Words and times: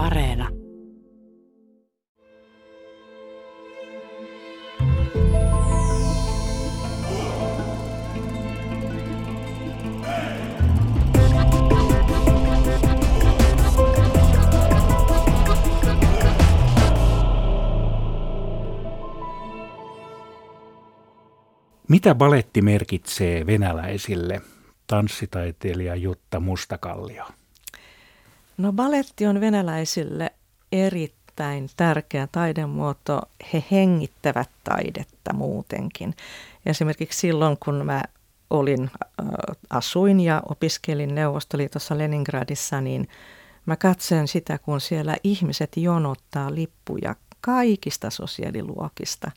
Areena. 0.00 0.48
Mitä 21.88 22.14
baletti 22.14 22.62
merkitsee 22.62 23.46
venäläisille? 23.46 24.40
Tanssitaiteilija 24.86 25.94
Jutta 25.94 26.40
Mustakallio. 26.40 27.39
No 28.60 28.72
baletti 28.72 29.26
on 29.26 29.40
venäläisille 29.40 30.30
erittäin 30.72 31.68
tärkeä 31.76 32.28
taidemuoto. 32.32 33.20
He 33.52 33.64
hengittävät 33.70 34.50
taidetta 34.64 35.32
muutenkin. 35.32 36.14
Esimerkiksi 36.66 37.18
silloin, 37.18 37.56
kun 37.64 37.86
mä 37.86 38.02
olin, 38.50 38.82
äh, 38.82 39.28
asuin 39.70 40.20
ja 40.20 40.42
opiskelin 40.48 41.14
Neuvostoliitossa 41.14 41.98
Leningradissa, 41.98 42.80
niin 42.80 43.08
mä 43.66 43.76
katsoin 43.76 44.28
sitä, 44.28 44.58
kun 44.58 44.80
siellä 44.80 45.16
ihmiset 45.24 45.76
jonottaa 45.76 46.54
lippuja 46.54 47.14
kaikista 47.40 48.10
sosiaaliluokista. 48.10 49.30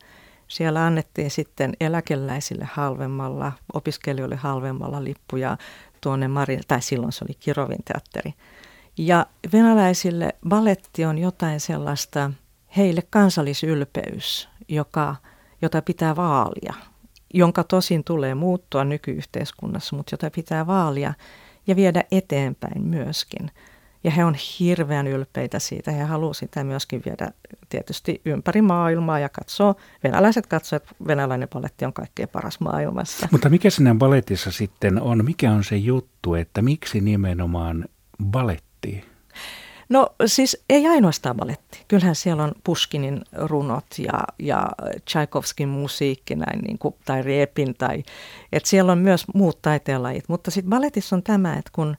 Siellä 0.48 0.86
annettiin 0.86 1.32
sitten 1.32 1.74
eläkeläisille 1.80 2.68
halvemmalla, 2.72 3.52
opiskelijoille 3.74 4.36
halvemmalla 4.36 5.04
lippuja 5.04 5.58
tuonne 6.02 6.28
Marin, 6.28 6.62
tai 6.68 6.82
silloin 6.82 7.12
se 7.12 7.26
oli 7.26 7.34
Kirovin 7.40 7.84
teatteri. 7.86 8.34
Ja 8.98 9.26
venäläisille 9.54 10.36
baletti 10.50 11.06
on 11.06 11.18
jotain 11.18 11.60
sellaista, 11.60 12.32
heille 12.78 13.02
kansallisylpeys, 13.10 14.50
joka, 14.68 15.16
jota 15.62 15.82
pitää 15.82 16.16
vaalia, 16.16 16.74
jonka 17.34 17.64
tosin 17.64 18.04
tulee 18.04 18.36
muuttua 18.36 18.84
nykyyhteiskunnassa, 18.84 19.96
mutta 19.96 20.14
jota 20.14 20.32
pitää 20.36 20.68
vaalia 20.68 21.14
ja 21.68 21.76
viedä 21.76 22.04
eteenpäin 22.12 22.82
myöskin. 22.82 23.52
Ja 24.04 24.12
he 24.12 24.26
on 24.26 24.36
hirveän 24.60 25.08
ylpeitä 25.08 25.60
siitä. 25.60 25.92
He 25.92 26.04
haluavat 26.04 26.38
sitä 26.38 26.64
myöskin 26.64 27.02
viedä 27.06 27.32
tietysti 27.70 28.22
ympäri 28.26 28.62
maailmaa 28.62 29.20
ja 29.20 29.30
katsoo, 29.30 29.76
venäläiset 30.04 30.48
katsoo, 30.48 30.78
että 30.78 30.96
venäläinen 31.08 31.50
baletti 31.50 31.86
on 31.86 31.94
kaikkein 31.94 32.30
paras 32.30 32.60
maailmassa. 32.60 33.28
Mutta 33.32 33.50
mikä 33.50 33.70
siinä 33.70 33.96
baletissa 33.96 34.52
sitten 34.52 35.02
on? 35.02 35.26
Mikä 35.26 35.52
on 35.52 35.64
se 35.64 35.78
juttu, 35.78 36.34
että 36.34 36.62
miksi 36.62 37.02
nimenomaan 37.02 37.86
baletti? 38.24 38.73
No 39.90 40.10
siis 40.26 40.64
ei 40.70 40.88
ainoastaan 40.88 41.38
baletti. 41.38 41.86
Kyllähän 41.88 42.16
siellä 42.16 42.44
on 42.44 42.52
Puskinin 42.64 43.22
runot 43.34 43.86
ja, 43.98 44.24
ja 44.40 44.70
Tchaikovskin 45.06 45.70
musiikki 45.70 46.36
näin 46.36 46.60
niin 46.60 46.78
kuin, 46.78 46.96
tai 47.06 47.22
Repin. 47.22 47.76
Tai, 47.78 48.04
että 48.52 48.70
siellä 48.70 48.92
on 48.92 48.98
myös 48.98 49.26
muut 49.34 49.62
taiteenlajit. 49.62 50.24
Mutta 50.28 50.52
sitten 50.52 50.70
baletissa 50.70 51.16
on 51.16 51.24
tämä, 51.24 51.54
että 51.54 51.72
kun 51.76 51.98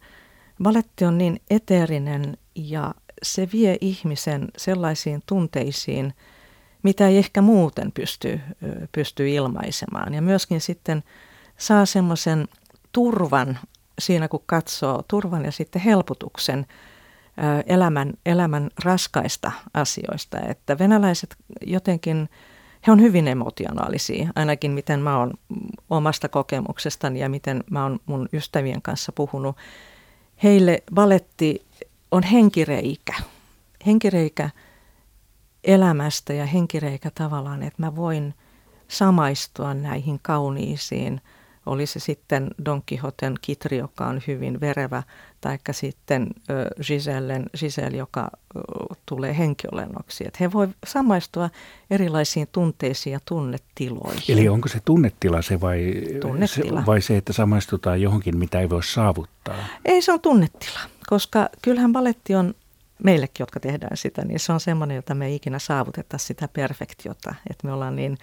baletti 0.62 1.04
on 1.04 1.18
niin 1.18 1.40
eteerinen 1.50 2.36
ja 2.54 2.94
se 3.22 3.48
vie 3.52 3.76
ihmisen 3.80 4.48
sellaisiin 4.56 5.22
tunteisiin, 5.26 6.14
mitä 6.82 7.08
ei 7.08 7.18
ehkä 7.18 7.42
muuten 7.42 7.92
pysty, 7.92 8.40
pysty 8.92 9.28
ilmaisemaan. 9.28 10.14
Ja 10.14 10.22
myöskin 10.22 10.60
sitten 10.60 11.02
saa 11.56 11.86
semmoisen 11.86 12.48
turvan 12.92 13.58
siinä, 13.98 14.28
kun 14.28 14.42
katsoo 14.46 15.02
turvan 15.08 15.44
ja 15.44 15.52
sitten 15.52 15.82
helpotuksen 15.82 16.66
elämän, 17.66 18.12
elämän 18.26 18.70
raskaista 18.84 19.52
asioista. 19.74 20.40
Että 20.40 20.78
venäläiset 20.78 21.36
jotenkin, 21.66 22.28
he 22.86 22.92
on 22.92 23.00
hyvin 23.00 23.28
emotionaalisia, 23.28 24.28
ainakin 24.36 24.70
miten 24.70 25.00
mä 25.00 25.18
oon 25.18 25.32
omasta 25.90 26.28
kokemuksestani 26.28 27.20
ja 27.20 27.28
miten 27.28 27.64
mä 27.70 27.82
oon 27.82 28.00
mun 28.06 28.28
ystävien 28.32 28.82
kanssa 28.82 29.12
puhunut. 29.12 29.56
Heille 30.42 30.82
valetti 30.94 31.66
on 32.10 32.22
henkireikä, 32.22 33.14
henkireikä 33.86 34.50
elämästä 35.64 36.32
ja 36.32 36.46
henkireikä 36.46 37.10
tavallaan, 37.10 37.62
että 37.62 37.82
mä 37.82 37.96
voin 37.96 38.34
samaistua 38.88 39.74
näihin 39.74 40.18
kauniisiin– 40.22 41.20
oli 41.66 41.86
se 41.86 42.00
sitten 42.00 42.50
Don 42.64 42.82
Quixoten 42.92 43.34
kitri, 43.42 43.78
joka 43.78 44.06
on 44.06 44.22
hyvin 44.26 44.60
verevä, 44.60 45.02
tai 45.40 45.58
sitten 45.70 46.28
Gisellen, 46.86 47.46
Giselle, 47.60 47.96
joka 47.96 48.30
tulee 49.06 49.38
henkiolennoksi. 49.38 50.24
Että 50.26 50.38
he 50.40 50.52
voivat 50.52 50.76
samaistua 50.86 51.50
erilaisiin 51.90 52.48
tunteisiin 52.52 53.12
ja 53.12 53.20
tunnetiloihin. 53.24 54.22
Eli 54.28 54.48
onko 54.48 54.68
se 54.68 54.80
tunnetila 54.84 55.42
se 55.42 55.60
vai, 55.60 55.94
tunnetila. 56.20 56.80
Se, 56.80 56.86
vai 56.86 57.00
se, 57.00 57.16
että 57.16 57.32
samaistutaan 57.32 58.02
johonkin, 58.02 58.38
mitä 58.38 58.60
ei 58.60 58.70
voi 58.70 58.82
saavuttaa? 58.82 59.56
Ei, 59.84 60.02
se 60.02 60.12
on 60.12 60.20
tunnetila, 60.20 60.80
koska 61.06 61.48
kyllähän 61.62 61.92
baletti 61.92 62.34
on 62.34 62.54
meillekin, 63.04 63.42
jotka 63.42 63.60
tehdään 63.60 63.96
sitä, 63.96 64.24
niin 64.24 64.40
se 64.40 64.52
on 64.52 64.60
semmoinen, 64.60 64.94
jota 64.94 65.14
me 65.14 65.26
ei 65.26 65.34
ikinä 65.34 65.58
saavuteta 65.58 66.18
sitä 66.18 66.48
perfektiota. 66.48 67.34
Että 67.50 67.66
me 67.66 67.72
ollaan 67.72 67.96
niin, 67.96 68.18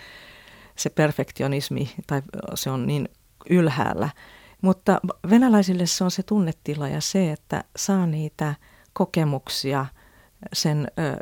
se 0.76 0.90
perfektionismi, 0.90 1.92
tai 2.08 2.22
se 2.56 2.70
on 2.70 2.88
niin 2.88 3.10
ylhäällä. 3.50 4.10
Mutta 4.62 5.00
venäläisille 5.30 5.86
se 5.86 6.04
on 6.04 6.12
se 6.12 6.24
tunnetila 6.24 6.88
ja 6.88 7.02
se, 7.02 7.32
että 7.32 7.64
saa 7.76 8.06
niitä 8.06 8.56
kokemuksia 8.94 9.86
sen 10.54 10.88
ö, 11.00 11.18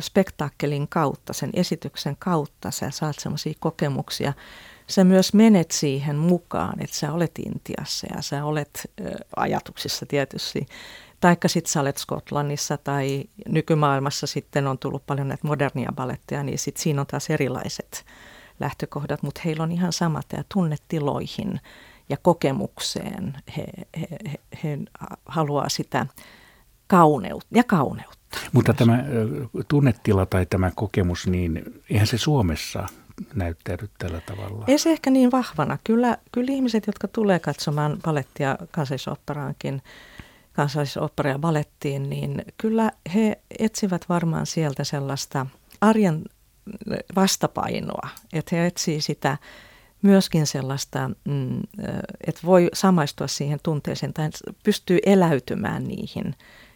spektaakkelin 0.00 0.88
kautta, 0.88 1.32
sen 1.32 1.50
esityksen 1.52 2.16
kautta, 2.18 2.70
sä 2.70 2.90
saat 2.90 3.16
semmoisia 3.18 3.52
kokemuksia. 3.60 4.32
Sä 4.86 5.04
myös 5.04 5.34
menet 5.34 5.70
siihen 5.70 6.16
mukaan, 6.16 6.82
että 6.82 6.96
sä 6.96 7.12
olet 7.12 7.38
Intiassa 7.38 8.06
ja 8.16 8.22
sä 8.22 8.44
olet 8.44 8.90
ö, 9.00 9.14
ajatuksissa 9.36 10.06
tietysti. 10.06 10.66
Taikka 11.20 11.48
sitten 11.48 11.72
sä 11.72 11.80
olet 11.80 11.96
Skotlannissa 11.96 12.76
tai 12.76 13.24
nykymaailmassa 13.48 14.26
sitten 14.26 14.66
on 14.66 14.78
tullut 14.78 15.06
paljon 15.06 15.28
näitä 15.28 15.46
modernia 15.46 15.92
baletteja, 15.94 16.42
niin 16.42 16.58
sitten 16.58 16.82
siinä 16.82 17.00
on 17.00 17.06
taas 17.06 17.30
erilaiset 17.30 18.04
lähtökohdat, 18.60 19.22
mutta 19.22 19.40
heillä 19.44 19.62
on 19.62 19.72
ihan 19.72 19.92
samat 19.92 20.26
ja 20.32 20.44
tunnetiloihin 20.54 21.60
ja 22.08 22.16
kokemukseen. 22.16 23.36
He, 23.56 23.64
he, 24.00 24.06
he, 24.20 24.38
he 24.64 24.78
haluaa 25.26 25.68
sitä 25.68 26.06
kauneutta 26.86 27.46
ja 27.50 27.64
kauneutta. 27.64 28.38
Mutta 28.52 28.72
myös. 28.72 28.78
tämä 28.78 29.04
tunnetila 29.68 30.26
tai 30.26 30.46
tämä 30.46 30.70
kokemus, 30.74 31.26
niin 31.26 31.82
eihän 31.90 32.06
se 32.06 32.18
Suomessa 32.18 32.86
näyttäydy 33.34 33.88
tällä 33.98 34.20
tavalla? 34.20 34.64
Ei 34.68 34.78
se 34.78 34.90
ehkä 34.92 35.10
niin 35.10 35.30
vahvana. 35.30 35.78
Kyllä, 35.84 36.18
kyllä 36.32 36.52
ihmiset, 36.52 36.86
jotka 36.86 37.08
tulee 37.08 37.38
katsomaan 37.38 37.98
balettia 38.02 38.58
kansallisopperaankin, 38.70 39.82
kansallisopera 40.52 41.30
ja 41.30 41.38
balettiin, 41.38 42.10
niin 42.10 42.44
kyllä 42.58 42.90
he 43.14 43.38
etsivät 43.58 44.08
varmaan 44.08 44.46
sieltä 44.46 44.84
sellaista 44.84 45.46
arjen 45.80 46.24
vastapainoa, 47.16 48.08
että 48.32 48.56
he 48.56 48.66
etsii 48.66 49.00
sitä 49.00 49.38
myöskin 50.02 50.46
sellaista, 50.46 51.10
mm, 51.24 51.60
että 52.26 52.40
voi 52.44 52.68
samaistua 52.72 53.26
siihen 53.26 53.58
tunteeseen 53.62 54.12
tai 54.12 54.30
pystyy 54.62 54.98
eläytymään 55.06 55.84
niihin, 55.84 56.34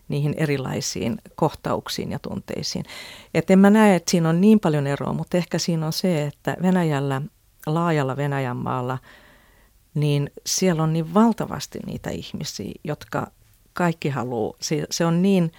niihin 0.09 0.35
erilaisiin 0.37 1.19
kohtauksiin 1.35 2.11
ja 2.11 2.19
tunteisiin. 2.19 2.85
Et 3.35 3.51
en 3.51 3.59
mä 3.59 3.71
näe, 3.71 3.97
että 3.97 4.11
siinä 4.11 4.29
on 4.29 4.41
niin 4.41 4.61
paljon 4.61 4.87
eroa, 4.87 5.13
mutta 5.13 5.37
ehkä 5.37 5.59
siinä 5.59 5.87
on 5.87 5.93
se, 5.93 6.27
että 6.27 6.57
Venäjällä, 6.63 7.23
laajalla 7.67 8.17
Venäjän 8.17 8.57
maalla, 8.57 8.99
niin 9.95 10.31
siellä 10.47 10.83
on 10.83 10.93
niin 10.93 11.15
valtavasti 11.15 11.79
niitä 11.87 12.11
ihmisiä, 12.11 12.73
jotka 12.85 13.31
kaikki 13.73 14.09
haluaa, 14.09 14.57
se, 14.61 14.87
se 14.91 15.05
on 15.05 15.23
niin 15.23 15.53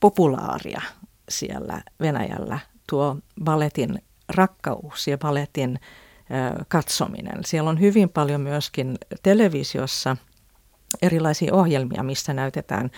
populaaria 0.00 0.82
siellä 1.28 1.82
Venäjällä 2.00 2.58
tuo 2.90 3.16
balletin 3.44 4.02
rakkaus 4.28 5.08
ja 5.08 5.18
balletin 5.18 5.80
katsominen. 6.68 7.44
Siellä 7.44 7.70
on 7.70 7.80
hyvin 7.80 8.08
paljon 8.08 8.40
myöskin 8.40 8.98
televisiossa 9.22 10.16
erilaisia 11.02 11.54
ohjelmia, 11.54 12.02
missä 12.02 12.32
näytetään 12.32 12.90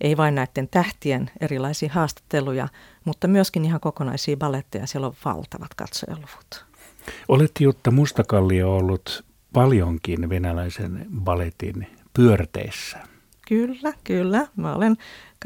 ei 0.00 0.16
vain 0.16 0.34
näiden 0.34 0.68
tähtien 0.68 1.30
erilaisia 1.40 1.90
haastatteluja, 1.92 2.68
mutta 3.04 3.28
myöskin 3.28 3.64
ihan 3.64 3.80
kokonaisia 3.80 4.36
baletteja. 4.36 4.86
Siellä 4.86 5.06
on 5.06 5.14
valtavat 5.24 5.74
katsojaluvut. 5.74 6.64
Olet 7.28 7.52
Jutta 7.60 7.90
Mustakallio 7.90 8.76
ollut 8.76 9.24
paljonkin 9.52 10.28
venäläisen 10.28 11.06
baletin 11.20 11.86
pyörteissä. 12.14 12.98
Kyllä, 13.48 13.92
kyllä. 14.04 14.46
Mä 14.56 14.74
olen 14.74 14.96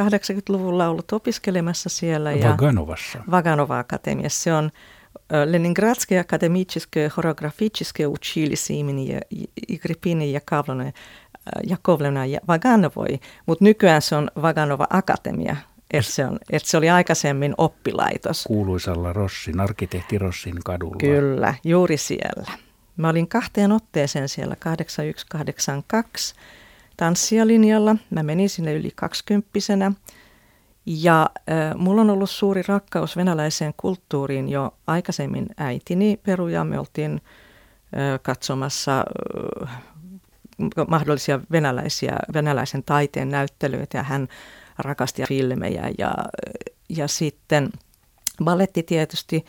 80-luvulla 0.02 0.90
ollut 0.90 1.12
opiskelemassa 1.12 1.90
siellä. 1.90 2.30
Vaganovassa. 2.52 3.18
Ja 3.18 3.24
Vaganova 3.32 3.80
Akatemiassa. 3.80 4.44
Se 4.44 4.54
on 4.54 4.72
Leningradske 5.46 6.20
akademiическое 6.20 7.10
хореографическое 7.10 8.08
училище 8.08 8.74
имени 8.74 9.20
Игрипини 9.68 10.32
Jakovlena, 10.32 10.92
Jakovlena 11.64 12.26
ja 12.26 12.40
Vaganovoi, 12.48 13.20
mutta 13.46 13.64
nykyään 13.64 14.02
se 14.02 14.16
on 14.16 14.32
Vaganova 14.42 14.88
Akatemia. 14.90 15.56
Että 15.92 16.12
se, 16.12 16.26
on, 16.26 16.40
että 16.52 16.70
se 16.70 16.78
oli 16.78 16.90
aikaisemmin 16.90 17.54
oppilaitos. 17.58 18.44
Kuuluisalla 18.48 19.14
Rossin, 19.14 19.60
arkkitehti 19.60 20.18
Rossin 20.18 20.60
kadulla. 20.66 20.96
Kyllä, 21.00 21.54
juuri 21.64 21.98
siellä. 21.98 22.52
Mä 22.98 23.10
olin 23.10 23.28
kahteen 23.28 23.72
otteeseen 23.72 24.30
siellä 24.30 24.56
8182 24.56 26.36
tanssijalinjalla. 27.03 27.97
Mä 28.11 28.23
menin 28.23 28.49
sinne 28.49 28.75
yli 28.75 28.93
kaksikymppisenä. 28.95 29.93
Ja 30.87 31.31
äh, 31.37 31.75
mulla 31.77 32.01
on 32.01 32.11
ollut 32.11 32.31
suuri 32.31 32.63
rakkaus 32.69 33.17
venäläiseen 33.17 33.75
kulttuuriin 33.77 34.49
jo 34.49 34.75
aikaisemmin 34.87 35.47
äitini 35.57 36.21
peruja. 36.23 36.65
Me 36.65 36.79
oltiin 36.79 37.13
äh, 37.13 38.21
katsomassa 38.23 39.05
äh, 39.65 39.83
mahdollisia 40.89 41.41
venäläisiä, 41.51 42.17
venäläisen 42.35 42.83
taiteen 42.83 43.29
näyttelyitä 43.29 43.99
ja 43.99 44.03
hän 44.03 44.29
rakasti 44.79 45.23
filmejä 45.29 45.91
ja, 45.99 46.15
ja 46.89 47.09
sitten 47.09 47.73
balletti 48.45 48.83
tietysti 48.83 49.45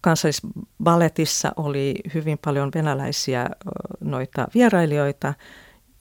kansallisballetissa 0.00 1.52
oli 1.56 1.94
hyvin 2.14 2.38
paljon 2.44 2.70
venäläisiä 2.74 3.46
noita 4.00 4.48
vierailijoita 4.54 5.34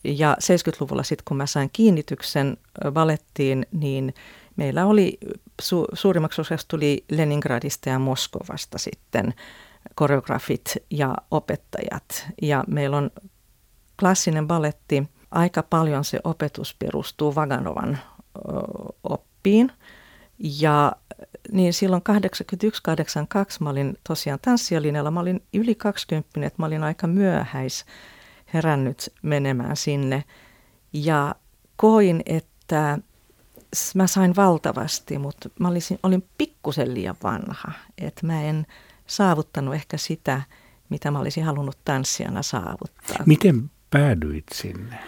ja 0.05 0.37
70-luvulla 0.43 1.03
sitten 1.03 1.25
kun 1.27 1.37
mä 1.37 1.45
sain 1.45 1.69
kiinnityksen 1.73 2.57
balettiin, 2.91 3.65
niin 3.71 4.13
meillä 4.55 4.85
oli 4.85 5.17
su- 5.61 5.87
suurimmaksi 5.93 6.41
osaksi 6.41 6.67
tuli 6.67 7.05
Leningradista 7.11 7.89
ja 7.89 7.99
Moskovasta 7.99 8.77
sitten 8.77 9.33
koreografit 9.95 10.77
ja 10.91 11.15
opettajat. 11.31 12.27
Ja 12.41 12.63
meillä 12.67 12.97
on 12.97 13.11
klassinen 13.99 14.47
balletti, 14.47 15.03
aika 15.31 15.63
paljon 15.63 16.03
se 16.03 16.19
opetus 16.23 16.75
perustuu 16.79 17.35
Vaganovan 17.35 17.99
oppiin. 19.03 19.71
Ja 20.39 20.91
niin 21.51 21.73
silloin 21.73 22.01
81-82 22.01 23.57
mä 23.59 23.69
olin 23.69 23.97
tosiaan 24.07 24.39
tanssijalinjalla, 24.41 25.11
mä 25.11 25.19
olin 25.19 25.43
yli 25.53 25.75
20, 25.75 26.47
että 26.47 26.61
mä 26.61 26.65
olin 26.65 26.83
aika 26.83 27.07
myöhäis 27.07 27.85
herännyt 28.55 29.13
menemään 29.21 29.77
sinne. 29.77 30.23
Ja 30.93 31.35
koin, 31.75 32.21
että 32.25 32.99
mä 33.95 34.07
sain 34.07 34.35
valtavasti, 34.35 35.17
mutta 35.17 35.49
mä 35.59 35.67
olisin, 35.67 35.99
olin 36.03 36.27
pikkusen 36.37 36.93
liian 36.93 37.15
vanha. 37.23 37.71
Että 37.97 38.27
mä 38.27 38.43
en 38.43 38.65
saavuttanut 39.07 39.75
ehkä 39.75 39.97
sitä, 39.97 40.41
mitä 40.89 41.11
mä 41.11 41.19
olisin 41.19 41.43
halunnut 41.43 41.77
tanssijana 41.85 42.41
saavuttaa. 42.41 43.25
Miten 43.25 43.71
päädyit 43.89 44.45
sinne? 44.53 44.99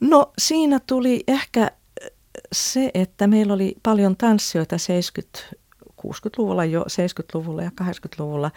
No 0.00 0.32
siinä 0.38 0.80
tuli 0.86 1.24
ehkä 1.28 1.70
se, 2.52 2.90
että 2.94 3.26
meillä 3.26 3.52
oli 3.52 3.76
paljon 3.82 4.16
tanssijoita 4.16 4.78
70, 4.78 5.56
60-luvulla 6.06 6.64
jo, 6.64 6.82
70-luvulla 6.82 7.62
ja 7.62 7.70
80-luvulla 7.80 8.50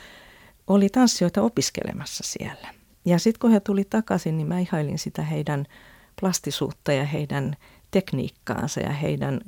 oli 0.68 0.90
tanssijoita 0.90 1.42
opiskelemassa 1.42 2.24
siellä. 2.28 2.83
Ja 3.06 3.20
sitten 3.20 3.40
kun 3.40 3.52
he 3.52 3.60
tuli 3.60 3.84
takaisin, 3.84 4.38
niin 4.38 4.48
mä 4.48 4.60
ihailin 4.60 5.00
sitä 5.00 5.22
heidän 5.22 5.66
plastisuutta 6.22 6.94
ja 6.94 7.06
heidän 7.06 7.56
tekniikkaansa 7.92 8.80
ja 8.80 8.92
heidän 8.92 9.42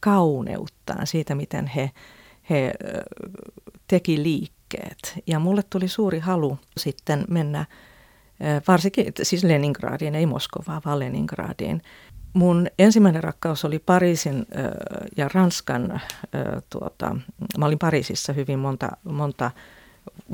kauneuttaan 0.00 1.06
siitä, 1.06 1.34
miten 1.34 1.66
he, 1.66 1.90
he 2.50 2.72
teki 3.86 4.22
liikkeet. 4.22 5.22
Ja 5.26 5.38
mulle 5.38 5.62
tuli 5.70 5.88
suuri 5.88 6.18
halu 6.18 6.58
sitten 6.76 7.24
mennä 7.30 7.66
varsinkin 8.68 9.06
siis 9.22 9.44
Leningradiin, 9.44 10.14
ei 10.14 10.26
Moskovaa, 10.26 10.82
vaan 10.84 10.98
Leningradiin. 10.98 11.82
Mun 12.32 12.66
ensimmäinen 12.78 13.24
rakkaus 13.24 13.64
oli 13.64 13.78
Pariisin 13.78 14.46
ja 15.16 15.28
Ranskan, 15.34 16.00
tuota, 16.70 17.16
mä 17.58 17.66
olin 17.66 17.78
Pariisissa 17.78 18.32
hyvin 18.32 18.58
monta, 18.58 18.88
monta 19.04 19.50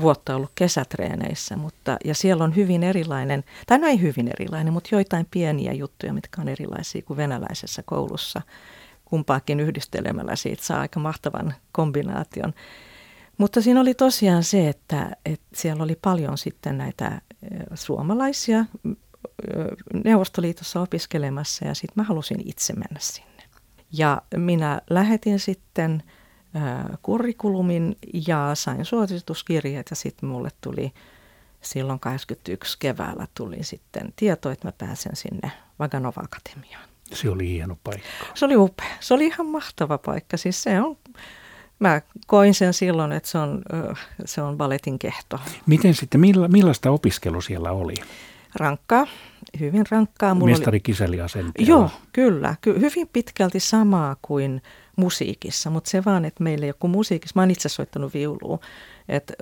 vuotta 0.01 0.35
ollut 0.35 0.51
kesätreeneissä, 0.55 1.57
mutta, 1.57 1.97
ja 2.05 2.15
siellä 2.15 2.43
on 2.43 2.55
hyvin 2.55 2.83
erilainen, 2.83 3.43
tai 3.67 3.77
no 3.77 3.87
hyvin 4.01 4.27
erilainen, 4.27 4.73
mutta 4.73 4.89
joitain 4.91 5.27
pieniä 5.31 5.73
juttuja, 5.73 6.13
mitkä 6.13 6.41
on 6.41 6.47
erilaisia 6.49 7.01
kuin 7.01 7.17
venäläisessä 7.17 7.83
koulussa. 7.85 8.41
Kumpaakin 9.05 9.59
yhdistelemällä 9.59 10.35
siitä 10.35 10.63
saa 10.63 10.79
aika 10.79 10.99
mahtavan 10.99 11.53
kombinaation. 11.71 12.53
Mutta 13.37 13.61
siinä 13.61 13.81
oli 13.81 13.93
tosiaan 13.93 14.43
se, 14.43 14.69
että, 14.69 15.11
että 15.25 15.47
siellä 15.55 15.83
oli 15.83 15.97
paljon 16.01 16.37
sitten 16.37 16.77
näitä 16.77 17.21
suomalaisia 17.73 18.65
Neuvostoliitossa 20.03 20.81
opiskelemassa 20.81 21.65
ja 21.65 21.73
sitten 21.73 21.93
mä 21.95 22.03
halusin 22.03 22.41
itse 22.45 22.73
mennä 22.73 22.99
sinne. 22.99 23.43
Ja 23.93 24.21
minä 24.35 24.81
lähetin 24.89 25.39
sitten 25.39 26.03
kurrikulumin 27.01 27.97
ja 28.27 28.51
sain 28.53 28.85
suosituskirjeet 28.85 29.87
ja 29.89 29.95
sitten 29.95 30.29
mulle 30.29 30.49
tuli 30.61 30.93
silloin 31.61 31.99
81 31.99 32.77
keväällä 32.79 33.27
tuli 33.33 33.63
sitten 33.63 34.13
tieto, 34.15 34.51
että 34.51 34.67
mä 34.67 34.71
pääsen 34.77 35.15
sinne 35.15 35.51
Vaganova 35.79 36.21
Akatemiaan. 36.21 36.89
Se 37.13 37.29
oli 37.29 37.49
hieno 37.49 37.77
paikka. 37.83 38.07
Se 38.33 38.45
oli 38.45 38.55
upea. 38.55 38.97
Se 38.99 39.13
oli 39.13 39.25
ihan 39.25 39.45
mahtava 39.45 39.97
paikka. 39.97 40.37
Siis 40.37 40.63
se 40.63 40.81
on, 40.81 40.97
mä 41.79 42.01
koin 42.27 42.53
sen 42.53 42.73
silloin, 42.73 43.11
että 43.11 43.29
se 43.29 43.37
on, 43.37 43.61
se 44.25 44.41
on 44.41 44.57
baletin 44.57 44.99
kehto. 44.99 45.39
Miten 45.65 45.93
sitten, 45.93 46.21
milla, 46.21 46.47
millaista 46.47 46.91
opiskelu 46.91 47.41
siellä 47.41 47.71
oli? 47.71 47.93
Rankkaa, 48.55 49.07
hyvin 49.59 49.85
rankkaa. 49.91 50.35
Mulla 50.35 50.51
Mestari 50.51 50.77
oli... 50.77 51.67
Joo, 51.67 51.89
kyllä. 52.13 52.55
Ky- 52.61 52.81
hyvin 52.81 53.07
pitkälti 53.13 53.59
samaa 53.59 54.15
kuin 54.21 54.61
musiikissa, 54.99 55.69
mutta 55.69 55.89
se 55.89 56.05
vaan, 56.05 56.25
että 56.25 56.43
meillä 56.43 56.65
joku 56.65 56.87
musiikissa, 56.87 57.33
mä 57.35 57.41
oon 57.41 57.51
itse 57.51 57.69
soittanut 57.69 58.13
viulua, 58.13 58.59
että 59.09 59.33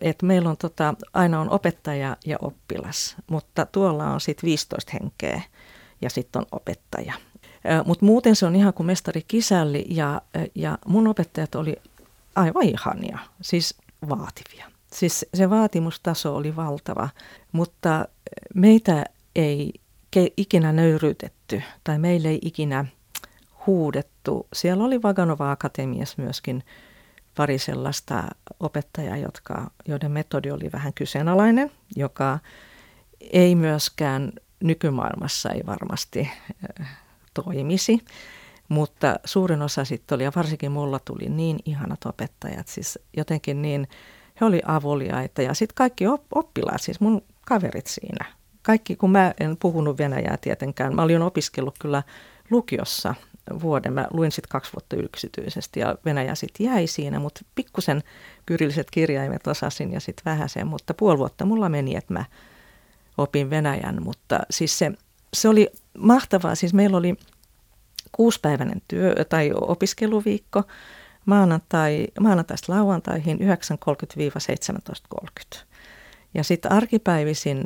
et 0.00 0.22
meillä 0.22 0.50
on 0.50 0.56
tota, 0.56 0.94
aina 1.12 1.40
on 1.40 1.50
opettaja 1.50 2.16
ja 2.26 2.36
oppilas, 2.42 3.16
mutta 3.30 3.66
tuolla 3.66 4.04
on 4.04 4.20
sitten 4.20 4.48
15 4.48 4.92
henkeä 4.92 5.42
ja 6.00 6.10
sitten 6.10 6.40
on 6.40 6.46
opettaja. 6.52 7.14
Mutta 7.84 8.04
muuten 8.04 8.36
se 8.36 8.46
on 8.46 8.56
ihan 8.56 8.74
kuin 8.74 8.86
mestari 8.86 9.22
kisälli 9.28 9.86
ja, 9.88 10.22
ja 10.54 10.78
mun 10.86 11.08
opettajat 11.08 11.54
oli 11.54 11.76
aivan 12.34 12.62
ihania, 12.62 13.18
siis 13.40 13.74
vaativia. 14.08 14.70
Siis 14.92 15.26
se 15.34 15.50
vaatimustaso 15.50 16.36
oli 16.36 16.56
valtava, 16.56 17.08
mutta 17.52 18.08
meitä 18.54 19.04
ei 19.36 19.72
ikinä 20.36 20.72
nöyryytetty 20.72 21.62
tai 21.84 21.98
meille 21.98 22.28
ei 22.28 22.38
ikinä 22.42 22.84
huudettu. 23.68 24.46
Siellä 24.52 24.84
oli 24.84 25.02
Vaganova 25.02 25.50
Akatemiassa 25.50 26.22
myöskin 26.22 26.64
pari 27.36 27.58
sellaista 27.58 28.24
opettajaa, 28.60 29.16
jotka, 29.16 29.70
joiden 29.88 30.10
metodi 30.10 30.50
oli 30.50 30.72
vähän 30.72 30.92
kyseenalainen, 30.92 31.70
joka 31.96 32.38
ei 33.32 33.54
myöskään 33.54 34.32
nykymaailmassa 34.60 35.50
ei 35.50 35.62
varmasti 35.66 36.30
äh, 36.80 36.98
toimisi. 37.34 38.04
Mutta 38.68 39.16
suurin 39.24 39.62
osa 39.62 39.84
sitten 39.84 40.16
oli, 40.16 40.24
ja 40.24 40.32
varsinkin 40.36 40.72
mulla 40.72 40.98
tuli 41.04 41.28
niin 41.28 41.58
ihanat 41.64 42.04
opettajat, 42.04 42.68
siis 42.68 42.98
jotenkin 43.16 43.62
niin, 43.62 43.88
he 44.40 44.46
oli 44.46 44.60
avuliaita 44.66 45.42
ja 45.42 45.54
sitten 45.54 45.74
kaikki 45.74 46.04
oppilaat, 46.34 46.82
siis 46.82 47.00
mun 47.00 47.22
kaverit 47.46 47.86
siinä. 47.86 48.24
Kaikki, 48.62 48.96
kun 48.96 49.10
mä 49.10 49.34
en 49.40 49.56
puhunut 49.56 49.98
venäjää 49.98 50.36
tietenkään, 50.40 50.94
mä 50.94 51.02
olin 51.02 51.22
opiskellut 51.22 51.74
kyllä 51.78 52.02
lukiossa 52.50 53.14
vuoden. 53.62 53.92
Mä 53.92 54.06
luin 54.10 54.32
sitten 54.32 54.50
kaksi 54.50 54.72
vuotta 54.72 54.96
yksityisesti 54.96 55.80
ja 55.80 55.96
Venäjä 56.04 56.34
sitten 56.34 56.66
jäi 56.66 56.86
siinä, 56.86 57.18
mutta 57.18 57.40
pikkusen 57.54 58.02
kyrilliset 58.46 58.90
kirjaimet 58.90 59.46
osasin 59.46 59.92
ja 59.92 60.00
sitten 60.00 60.24
vähäsen, 60.24 60.66
mutta 60.66 60.94
puoli 60.94 61.18
vuotta 61.18 61.44
mulla 61.44 61.68
meni, 61.68 61.96
että 61.96 62.12
mä 62.12 62.24
opin 63.18 63.50
Venäjän, 63.50 64.02
mutta 64.02 64.40
siis 64.50 64.78
se, 64.78 64.92
se 65.34 65.48
oli 65.48 65.68
mahtavaa. 65.98 66.54
Siis 66.54 66.74
meillä 66.74 66.96
oli 66.96 67.16
kuuspäiväinen 68.12 68.82
työ 68.88 69.14
tai 69.28 69.50
opiskeluviikko 69.54 70.62
maanantai, 71.26 72.06
maanantaista 72.20 72.72
lauantaihin 72.72 73.38
9.30-17.30. 73.38 75.58
Ja 76.34 76.44
sitten 76.44 76.72
arkipäivisin 76.72 77.64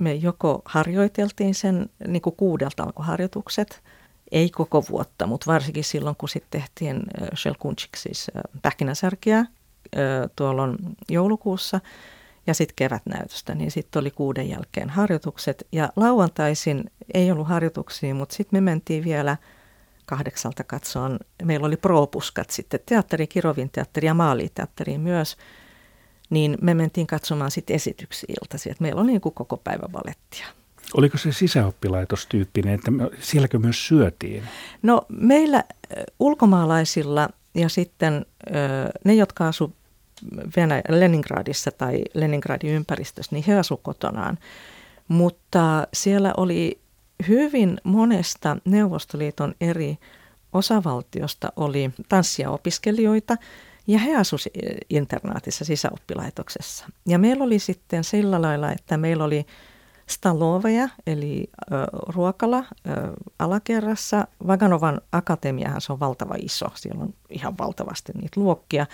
me 0.00 0.14
joko 0.14 0.62
harjoiteltiin 0.64 1.54
sen, 1.54 1.90
niin 2.06 2.22
kuudelta 2.22 2.82
alkoi 2.82 3.06
harjoitukset, 3.06 3.82
ei 4.32 4.50
koko 4.50 4.84
vuotta, 4.90 5.26
mutta 5.26 5.52
varsinkin 5.52 5.84
silloin, 5.84 6.16
kun 6.16 6.28
sitten 6.28 6.60
tehtiin 6.60 7.02
Shelkunchik, 7.36 7.96
siis 7.96 8.30
pähkinäsärkiä 8.62 9.46
tuolla 10.36 10.62
joulukuussa 11.08 11.80
ja 12.46 12.54
sitten 12.54 12.76
kevätnäytöstä, 12.76 13.54
niin 13.54 13.70
sitten 13.70 14.00
oli 14.00 14.10
kuuden 14.10 14.48
jälkeen 14.48 14.90
harjoitukset. 14.90 15.66
Ja 15.72 15.92
lauantaisin 15.96 16.84
ei 17.14 17.30
ollut 17.30 17.48
harjoituksia, 17.48 18.14
mutta 18.14 18.34
sitten 18.34 18.56
me 18.56 18.60
mentiin 18.70 19.04
vielä 19.04 19.36
kahdeksalta 20.06 20.64
katsoon. 20.64 21.18
Meillä 21.44 21.66
oli 21.66 21.76
propuskat 21.76 22.50
sitten 22.50 22.80
teatteri, 22.86 23.26
Kirovin 23.26 23.70
teatteri 23.70 24.06
ja 24.06 24.14
Maaliteatteri 24.14 24.98
myös. 24.98 25.36
Niin 26.30 26.58
me 26.62 26.74
mentiin 26.74 27.06
katsomaan 27.06 27.50
sitten 27.50 27.76
esityksiä 27.76 28.34
iltaisin, 28.42 28.72
että 28.72 28.82
meillä 28.82 29.00
oli 29.00 29.10
niin 29.10 29.20
kuin 29.20 29.34
koko 29.34 29.56
päivä 29.56 29.88
valettia. 29.92 30.46
Oliko 30.94 31.18
se 31.18 31.32
sisäoppilaitostyyppinen, 31.32 32.74
että 32.74 32.90
sielläkö 33.20 33.58
myös 33.58 33.86
syötiin? 33.86 34.42
No 34.82 35.02
meillä 35.08 35.64
ulkomaalaisilla 36.18 37.28
ja 37.54 37.68
sitten 37.68 38.26
ne, 39.04 39.14
jotka 39.14 39.50
Venäjä, 40.56 40.82
Leningradissa 40.88 41.70
tai 41.70 42.02
Leningradin 42.14 42.70
ympäristössä, 42.70 43.34
niin 43.34 43.44
he 43.46 43.58
asuivat 43.58 43.82
kotonaan. 43.82 44.38
Mutta 45.08 45.86
siellä 45.94 46.34
oli 46.36 46.80
hyvin 47.28 47.80
monesta 47.84 48.56
Neuvostoliiton 48.64 49.54
eri 49.60 49.98
osavaltiosta 50.52 51.52
oli 51.56 51.90
tanssia 52.08 52.50
opiskelijoita 52.50 53.36
ja 53.86 53.98
he 53.98 54.16
asuivat 54.16 54.46
internaatissa 54.90 55.64
sisäoppilaitoksessa. 55.64 56.86
Ja 57.06 57.18
meillä 57.18 57.44
oli 57.44 57.58
sitten 57.58 58.04
sillä 58.04 58.42
lailla, 58.42 58.72
että 58.72 58.96
meillä 58.96 59.24
oli 59.24 59.46
staloveja, 60.08 60.88
eli 61.06 61.50
ö, 61.72 61.74
ruokala 62.08 62.58
ö, 62.58 62.92
alakerrassa. 63.38 64.26
Vaganovan 64.46 65.00
akatemiahan 65.12 65.80
se 65.80 65.92
on 65.92 66.00
valtava 66.00 66.34
iso, 66.38 66.66
siellä 66.74 67.02
on 67.02 67.14
ihan 67.30 67.58
valtavasti 67.58 68.12
niitä 68.12 68.40
luokkia. 68.40 68.86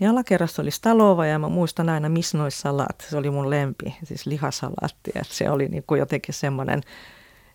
Niin 0.00 0.10
alakerrassa 0.10 0.62
oli 0.62 0.70
stalova 0.70 1.26
ja 1.26 1.38
mä 1.38 1.48
muistan 1.48 1.88
aina 1.88 2.08
misnoissalat, 2.08 3.06
se 3.10 3.16
oli 3.16 3.30
mun 3.30 3.50
lempi, 3.50 3.96
siis 4.04 4.26
lihasalaatti. 4.26 5.10
Että 5.14 5.34
se 5.34 5.50
oli 5.50 5.68
niin 5.68 5.84
kuin 5.86 5.98
jotenkin 5.98 6.34
semmoinen, 6.34 6.80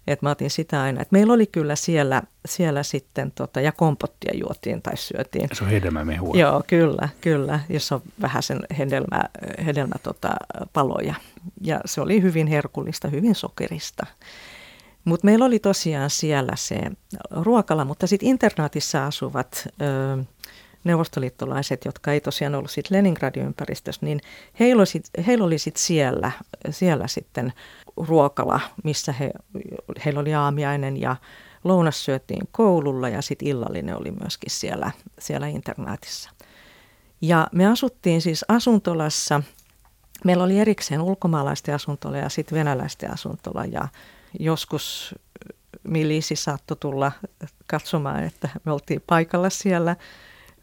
että 0.07 0.25
mä 0.25 0.29
otin 0.31 0.49
sitä 0.49 0.81
aina. 0.81 1.01
Että 1.01 1.13
meillä 1.13 1.33
oli 1.33 1.47
kyllä 1.47 1.75
siellä, 1.75 2.23
siellä 2.45 2.83
sitten, 2.83 3.31
tota, 3.31 3.61
ja 3.61 3.71
kompottia 3.71 4.31
juotiin 4.35 4.81
tai 4.81 4.97
syötiin. 4.97 5.49
Se 5.53 5.63
on 5.63 5.69
hedelmämehua. 5.69 6.37
Joo, 6.37 6.63
kyllä, 6.67 7.09
kyllä, 7.21 7.59
jos 7.69 7.91
on 7.91 8.01
vähän 8.21 8.43
sen 8.43 8.59
hedelmä, 8.77 9.23
hedelmä 9.65 9.95
tota, 10.03 10.29
paloja. 10.73 11.15
Ja 11.61 11.81
se 11.85 12.01
oli 12.01 12.21
hyvin 12.21 12.47
herkullista, 12.47 13.07
hyvin 13.07 13.35
sokerista. 13.35 14.05
Mutta 15.05 15.25
meillä 15.25 15.45
oli 15.45 15.59
tosiaan 15.59 16.09
siellä 16.09 16.53
se 16.55 16.79
ruokala, 17.31 17.85
mutta 17.85 18.07
sitten 18.07 18.29
internaatissa 18.29 19.05
asuvat... 19.05 19.67
Ö, 19.81 20.23
neuvostoliittolaiset, 20.83 21.85
jotka 21.85 22.11
ei 22.11 22.21
tosiaan 22.21 22.55
ollut 22.55 22.71
sitten 22.71 22.97
Leningradin 22.97 23.43
ympäristössä, 23.43 24.05
niin 24.05 24.21
heillä 24.59 24.81
oli, 24.81 24.85
sit, 24.85 25.05
heillä 25.27 25.45
oli 25.45 25.57
sit 25.57 25.77
siellä, 25.77 26.31
siellä 26.69 27.07
sitten 27.07 27.53
ruokala, 27.97 28.59
missä 28.83 29.11
he, 29.11 29.31
heillä 30.05 30.19
oli 30.19 30.33
aamiainen 30.33 31.01
ja 31.01 31.15
lounas 31.63 32.05
syötiin 32.05 32.47
koululla 32.51 33.09
ja 33.09 33.21
sitten 33.21 33.47
illallinen 33.47 33.97
oli 33.97 34.11
myöskin 34.11 34.51
siellä, 34.51 34.91
siellä 35.19 35.47
internaatissa. 35.47 36.29
Ja 37.21 37.47
me 37.51 37.67
asuttiin 37.67 38.21
siis 38.21 38.45
asuntolassa, 38.47 39.41
meillä 40.25 40.43
oli 40.43 40.59
erikseen 40.59 41.01
ulkomaalaisten 41.01 41.75
asuntola 41.75 42.17
ja 42.17 42.29
sitten 42.29 42.57
venäläisten 42.57 43.11
asuntola 43.11 43.65
ja 43.65 43.87
joskus 44.39 45.15
milisi 45.83 46.35
saattoi 46.35 46.77
tulla 46.79 47.11
katsomaan, 47.67 48.23
että 48.23 48.49
me 48.65 48.71
oltiin 48.71 49.03
paikalla 49.07 49.49
siellä– 49.49 49.95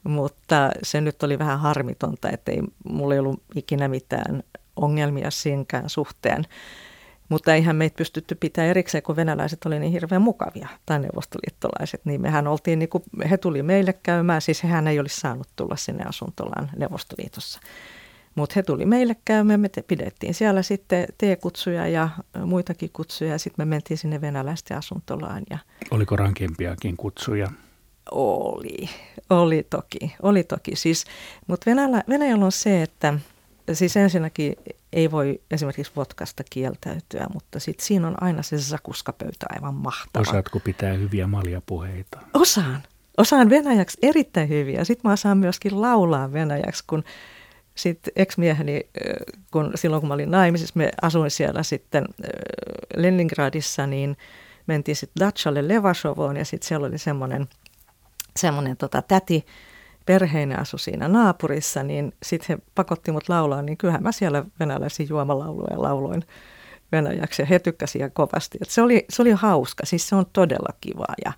mutta 0.04 0.70
se 0.82 1.00
nyt 1.00 1.22
oli 1.22 1.38
vähän 1.38 1.60
harmitonta, 1.60 2.30
että 2.30 2.52
ei, 2.52 2.60
mulla 2.84 3.14
ei 3.14 3.20
ollut 3.20 3.42
ikinä 3.54 3.88
mitään 3.88 4.42
ongelmia 4.76 5.30
siinkään 5.30 5.88
suhteen. 5.88 6.44
Mutta 7.28 7.54
eihän 7.54 7.76
meitä 7.76 7.96
pystytty 7.96 8.34
pitää 8.34 8.64
erikseen, 8.64 9.02
kun 9.02 9.16
venäläiset 9.16 9.66
oli 9.66 9.78
niin 9.78 9.92
hirveän 9.92 10.22
mukavia, 10.22 10.68
tai 10.86 11.00
neuvostoliittolaiset. 11.00 12.00
Niin 12.04 12.20
mehän 12.20 12.46
oltiin, 12.46 12.78
niin 12.78 12.88
kuin, 12.88 13.04
he 13.30 13.36
tuli 13.36 13.62
meille 13.62 13.92
käymään, 13.92 14.40
siis 14.40 14.62
hehän 14.62 14.88
ei 14.88 15.00
olisi 15.00 15.20
saanut 15.20 15.48
tulla 15.56 15.76
sinne 15.76 16.04
asuntolaan 16.04 16.70
Neuvostoliitossa. 16.76 17.60
Mutta 18.34 18.52
he 18.56 18.62
tuli 18.62 18.86
meille 18.86 19.16
käymään, 19.24 19.60
me 19.60 19.68
te, 19.68 19.82
pidettiin 19.82 20.34
siellä 20.34 20.62
sitten 20.62 21.06
T-kutsuja 21.18 21.88
ja 21.88 22.08
muitakin 22.44 22.90
kutsuja, 22.92 23.30
ja 23.30 23.38
sitten 23.38 23.66
me 23.66 23.74
mentiin 23.74 23.98
sinne 23.98 24.20
venäläisten 24.20 24.76
asuntolaan. 24.76 25.42
Ja... 25.50 25.58
Oliko 25.90 26.16
rankempiakin 26.16 26.96
kutsuja? 26.96 27.46
Oli, 28.10 28.88
oli 29.30 29.66
toki, 29.70 30.14
oli 30.22 30.44
toki. 30.44 30.76
Siis, 30.76 31.04
mutta 31.46 31.70
Venäjällä, 31.70 32.04
Venäjällä 32.08 32.44
on 32.44 32.52
se, 32.52 32.82
että 32.82 33.14
siis 33.72 33.96
ensinnäkin 33.96 34.56
ei 34.92 35.10
voi 35.10 35.40
esimerkiksi 35.50 35.92
vodkasta 35.96 36.42
kieltäytyä, 36.50 37.26
mutta 37.34 37.60
sitten 37.60 37.86
siinä 37.86 38.08
on 38.08 38.22
aina 38.22 38.42
se 38.42 38.58
zakuskapöytä 38.58 39.46
aivan 39.48 39.74
mahtava. 39.74 40.22
Osaatko 40.22 40.60
pitää 40.60 40.92
hyviä 40.92 41.26
maljapuheita? 41.26 42.18
Osaan. 42.34 42.82
Osaan 43.18 43.50
venäjäksi 43.50 43.98
erittäin 44.02 44.48
hyviä. 44.48 44.84
Sitten 44.84 45.08
mä 45.08 45.12
osaan 45.12 45.38
myöskin 45.38 45.80
laulaa 45.80 46.32
venäjäksi, 46.32 46.84
kun 46.86 47.04
sitten 47.74 48.12
ex-mieheni, 48.16 48.86
kun 49.50 49.72
silloin 49.74 50.00
kun 50.00 50.08
mä 50.08 50.14
olin 50.14 50.30
naimisissa, 50.30 50.72
me 50.76 50.90
asuin 51.02 51.30
siellä 51.30 51.62
sitten 51.62 52.04
Leningradissa, 52.96 53.86
niin 53.86 54.16
mentiin 54.66 54.96
sitten 54.96 55.26
Dachalle 55.26 55.68
Levashovoon 55.68 56.36
ja 56.36 56.44
sitten 56.44 56.68
siellä 56.68 56.86
oli 56.86 56.98
semmoinen– 56.98 57.48
semmoinen 58.40 58.76
tota, 58.76 59.02
täti, 59.02 59.46
perheinen 60.06 60.58
asui 60.58 60.78
siinä 60.78 61.08
naapurissa, 61.08 61.82
niin 61.82 62.12
sitten 62.22 62.46
he 62.48 62.62
pakotti 62.74 63.12
mut 63.12 63.28
laulaa, 63.28 63.62
niin 63.62 63.78
kyllähän 63.78 64.02
mä 64.02 64.12
siellä 64.12 64.44
venäläisiä 64.60 65.06
juomalauluja 65.08 65.82
lauloin 65.82 66.24
venäjäksi 66.92 67.42
ja 67.42 67.46
he 67.46 67.58
tykkäsivät 67.58 68.14
kovasti. 68.14 68.58
Et 68.62 68.70
se, 68.70 68.82
oli, 68.82 69.04
se 69.08 69.22
oli 69.22 69.30
hauska, 69.30 69.86
siis 69.86 70.08
se 70.08 70.16
on 70.16 70.26
todella 70.32 70.74
kivaa 70.80 71.14
ja, 71.24 71.32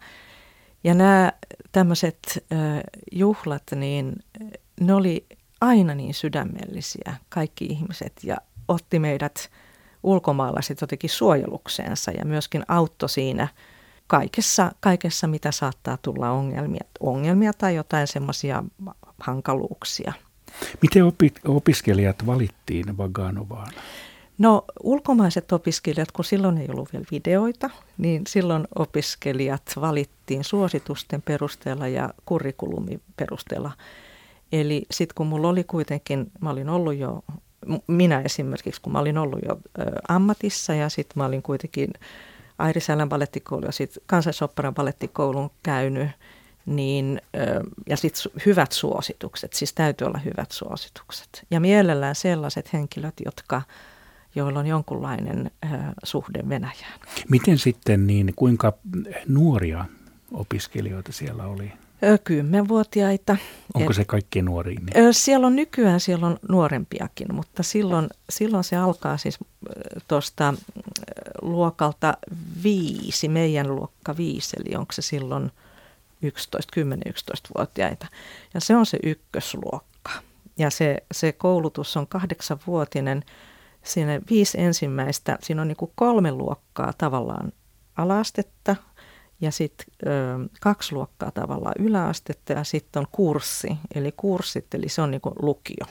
ja 0.84 0.94
nämä 0.94 1.32
tämmöiset 1.72 2.44
juhlat, 3.12 3.62
niin 3.74 4.16
ne 4.80 4.94
oli 4.94 5.26
aina 5.60 5.94
niin 5.94 6.14
sydämellisiä, 6.14 7.14
kaikki 7.28 7.64
ihmiset 7.64 8.12
ja 8.22 8.36
otti 8.68 8.98
meidät 8.98 9.50
ulkomaalaiset 10.02 10.80
jotenkin 10.80 11.10
suojelukseensa 11.10 12.10
ja 12.10 12.24
myöskin 12.24 12.62
auttoi 12.68 13.08
siinä– 13.08 13.48
kaikessa, 14.12 14.72
kaikessa, 14.80 15.26
mitä 15.26 15.52
saattaa 15.52 15.98
tulla 16.02 16.30
ongelmia, 16.30 16.84
ongelmia 17.00 17.52
tai 17.52 17.74
jotain 17.74 18.06
semmoisia 18.06 18.64
hankaluuksia. 19.18 20.12
Miten 20.82 21.04
opi, 21.04 21.32
opiskelijat 21.44 22.26
valittiin 22.26 22.98
Vaganovaan? 22.98 23.72
No 24.38 24.64
ulkomaiset 24.82 25.52
opiskelijat, 25.52 26.12
kun 26.12 26.24
silloin 26.24 26.58
ei 26.58 26.68
ollut 26.70 26.92
vielä 26.92 27.04
videoita, 27.10 27.70
niin 27.98 28.22
silloin 28.28 28.64
opiskelijat 28.74 29.62
valittiin 29.80 30.44
suositusten 30.44 31.22
perusteella 31.22 31.88
ja 31.88 32.10
kurrikulumin 32.24 33.02
perusteella. 33.16 33.72
Eli 34.52 34.86
sitten 34.90 35.14
kun 35.14 35.26
mulla 35.26 35.48
oli 35.48 35.64
kuitenkin, 35.64 36.30
mä 36.40 36.50
olin 36.50 36.68
ollut 36.68 36.96
jo, 36.96 37.24
minä 37.86 38.20
esimerkiksi, 38.20 38.80
kun 38.80 38.92
mä 38.92 38.98
olin 38.98 39.18
ollut 39.18 39.40
jo 39.48 39.58
ammatissa 40.08 40.74
ja 40.74 40.88
sitten 40.88 41.14
mä 41.16 41.24
olin 41.24 41.42
kuitenkin 41.42 41.92
Airisälän 42.62 43.08
ballettikoulu 43.08 43.66
ja 43.66 43.72
sitten 43.72 44.02
kansallisopperan 44.06 44.74
ballettikoulun 44.74 45.50
käynyt, 45.62 46.08
niin, 46.66 47.20
ja 47.88 47.96
sitten 47.96 48.32
hyvät 48.46 48.72
suositukset, 48.72 49.52
siis 49.52 49.72
täytyy 49.72 50.06
olla 50.06 50.18
hyvät 50.18 50.52
suositukset. 50.52 51.46
Ja 51.50 51.60
mielellään 51.60 52.14
sellaiset 52.14 52.72
henkilöt, 52.72 53.14
jotka, 53.24 53.62
joilla 54.34 54.58
on 54.58 54.66
jonkunlainen 54.66 55.50
suhde 56.04 56.48
Venäjään. 56.48 57.00
Miten 57.28 57.58
sitten, 57.58 58.06
niin 58.06 58.32
kuinka 58.36 58.72
nuoria 59.28 59.84
opiskelijoita 60.32 61.12
siellä 61.12 61.44
oli? 61.44 61.72
Kymmenvuotiaita. 62.24 63.36
Onko 63.74 63.92
se 63.92 64.04
kaikki 64.04 64.42
nuori? 64.42 64.76
Siellä 65.12 65.46
on 65.46 65.56
nykyään 65.56 66.00
siellä 66.00 66.26
on 66.26 66.38
nuorempiakin, 66.48 67.34
mutta 67.34 67.62
silloin, 67.62 68.08
silloin 68.30 68.64
se 68.64 68.76
alkaa 68.76 69.16
siis 69.16 69.38
tuosta 70.08 70.54
luokalta 71.42 72.16
viisi, 72.62 73.28
meidän 73.28 73.76
luokka 73.76 74.16
viisi, 74.16 74.56
eli 74.60 74.76
onko 74.76 74.92
se 74.92 75.02
silloin 75.02 75.52
11, 76.22 76.72
10-11-vuotiaita. 76.80 78.06
Ja 78.54 78.60
se 78.60 78.76
on 78.76 78.86
se 78.86 78.98
ykkösluokka. 79.02 80.10
Ja 80.58 80.70
se, 80.70 81.02
se 81.12 81.32
koulutus 81.32 81.96
on 81.96 82.06
kahdeksanvuotinen. 82.06 83.24
Siinä 83.82 84.20
viisi 84.30 84.60
ensimmäistä, 84.60 85.38
siinä 85.42 85.62
on 85.62 85.68
niin 85.68 85.76
kuin 85.76 85.92
kolme 85.94 86.32
luokkaa 86.32 86.92
tavallaan 86.98 87.52
alastetta 87.96 88.76
ja 89.42 89.50
sitten 89.50 89.86
kaksi 90.60 90.94
luokkaa 90.94 91.30
tavallaan 91.30 91.74
yläastetta 91.78 92.52
ja 92.52 92.64
sitten 92.64 93.00
on 93.00 93.06
kurssi, 93.12 93.76
eli 93.94 94.12
kurssit, 94.12 94.74
eli 94.74 94.88
se 94.88 95.02
on 95.02 95.10
niin 95.10 95.20
kuin 95.20 95.34
lukio. 95.42 95.86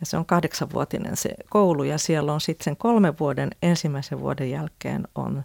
Ja 0.00 0.06
se 0.06 0.16
on 0.16 0.26
kahdeksanvuotinen 0.26 1.16
se 1.16 1.30
koulu 1.50 1.82
ja 1.82 1.98
siellä 1.98 2.32
on 2.32 2.40
sitten 2.40 2.64
sen 2.64 2.76
kolmen 2.76 3.18
vuoden 3.20 3.50
ensimmäisen 3.62 4.20
vuoden 4.20 4.50
jälkeen 4.50 5.08
on, 5.14 5.44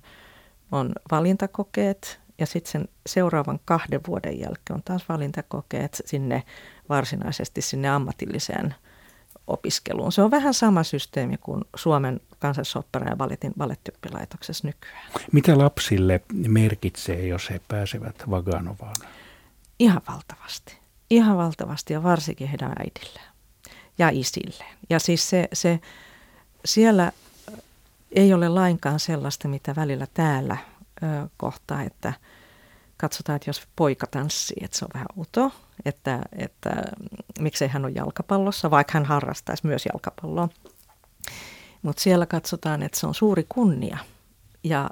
on 0.71 0.91
valintakokeet 1.11 2.19
ja 2.39 2.45
sitten 2.45 2.71
sen 2.71 2.87
seuraavan 3.05 3.59
kahden 3.65 4.01
vuoden 4.07 4.39
jälkeen 4.39 4.75
on 4.75 4.83
taas 4.83 5.09
valintakokeet 5.09 6.01
sinne 6.05 6.43
varsinaisesti 6.89 7.61
sinne 7.61 7.89
ammatilliseen 7.89 8.75
opiskeluun. 9.47 10.11
Se 10.11 10.21
on 10.21 10.31
vähän 10.31 10.53
sama 10.53 10.83
systeemi 10.83 11.37
kuin 11.37 11.63
Suomen 11.75 12.19
kansallisopperan 12.41 13.09
ja 13.09 13.15
balletin 13.15 13.53
ballettioppilaitoksessa 13.57 14.67
nykyään. 14.67 15.11
Mitä 15.31 15.57
lapsille 15.57 16.21
merkitsee, 16.47 17.27
jos 17.27 17.49
he 17.49 17.61
pääsevät 17.67 18.29
Vaganovaan? 18.29 18.95
Ihan 19.79 20.01
valtavasti. 20.07 20.77
Ihan 21.09 21.37
valtavasti 21.37 21.93
ja 21.93 22.03
varsinkin 22.03 22.47
heidän 22.47 22.73
äidilleen 22.79 23.31
ja 23.97 24.09
isille. 24.09 24.65
Ja 24.89 24.99
siis 24.99 25.29
se, 25.29 25.47
se 25.53 25.79
siellä 26.65 27.11
ei 28.11 28.33
ole 28.33 28.49
lainkaan 28.49 28.99
sellaista, 28.99 29.47
mitä 29.47 29.75
välillä 29.75 30.07
täällä 30.13 30.57
ö, 31.03 31.05
kohtaa, 31.37 31.81
että 31.81 32.13
katsotaan, 32.97 33.35
että 33.35 33.49
jos 33.49 33.67
poika 33.75 34.07
tanssii, 34.07 34.57
että 34.61 34.77
se 34.77 34.85
on 34.85 34.91
vähän 34.93 35.07
outoa, 35.17 35.51
että, 35.85 36.21
että 36.37 36.69
miksei 37.39 37.67
hän 37.67 37.85
ole 37.85 37.91
jalkapallossa, 37.95 38.71
vaikka 38.71 38.93
hän 38.93 39.05
harrastaisi 39.05 39.67
myös 39.67 39.85
jalkapalloa. 39.85 40.49
Mutta 41.81 42.01
siellä 42.01 42.25
katsotaan, 42.25 42.83
että 42.83 42.99
se 42.99 43.07
on 43.07 43.15
suuri 43.15 43.45
kunnia 43.49 43.97
ja 44.63 44.89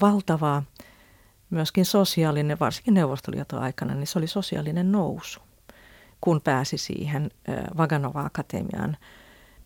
valtavaa 0.00 0.62
myöskin 1.50 1.84
sosiaalinen, 1.84 2.60
varsinkin 2.60 2.94
Neuvostoliiton 2.94 3.62
aikana, 3.62 3.94
niin 3.94 4.06
se 4.06 4.18
oli 4.18 4.26
sosiaalinen 4.26 4.92
nousu, 4.92 5.40
kun 6.20 6.40
pääsi 6.40 6.78
siihen 6.78 7.30
Vaganova-akatemiaan. 7.76 8.96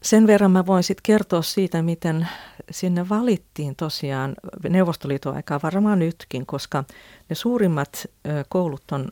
Sen 0.03 0.27
verran 0.27 0.51
mä 0.51 0.67
voin 0.67 0.83
sitten 0.83 1.03
kertoa 1.03 1.43
siitä, 1.43 1.83
miten 1.83 2.29
sinne 2.71 3.09
valittiin 3.09 3.77
tosiaan 3.77 4.35
Neuvostoliiton 4.69 5.37
aikaa 5.37 5.61
varmaan 5.63 5.99
nytkin, 5.99 6.47
koska 6.47 6.85
ne 7.29 7.35
suurimmat 7.35 8.07
koulut 8.49 8.93
on 8.93 9.09